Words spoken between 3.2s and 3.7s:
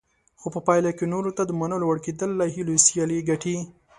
ګټي.